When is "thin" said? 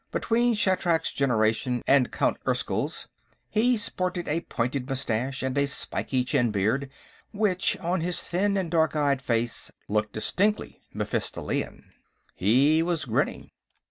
8.19-8.57